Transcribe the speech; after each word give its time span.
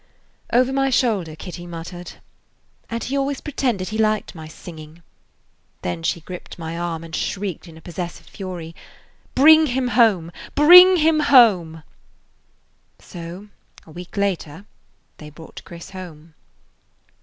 Over 0.51 0.73
my 0.73 0.89
shoulder 0.89 1.35
Kitty 1.35 1.67
muttered: 1.67 2.13
"And 2.89 3.03
he 3.03 3.15
always 3.15 3.39
pretended 3.39 3.89
he 3.89 3.99
liked 3.99 4.33
my 4.33 4.47
singing." 4.47 5.03
Then 5.83 6.01
she 6.01 6.21
gripped 6.21 6.57
my 6.57 6.75
arm 6.75 7.03
and 7.03 7.15
shrieked 7.15 7.67
in 7.67 7.77
a 7.77 7.81
possessive 7.81 8.25
fury: 8.25 8.73
"Bring 9.35 9.67
him 9.67 9.89
home! 9.89 10.31
Bring 10.55 10.95
him 10.95 11.19
home!" 11.19 11.83
[Page 12.97 13.09
41] 13.09 13.43
So, 13.53 13.85
a 13.85 13.91
week 13.93 14.17
later, 14.17 14.65
they 15.17 15.29
brought 15.29 15.61
Chris 15.65 15.91
home. 15.91 16.33